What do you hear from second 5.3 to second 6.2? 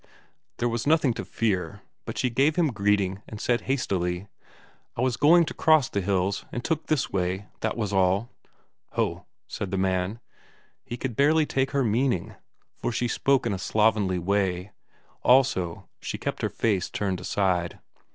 cross the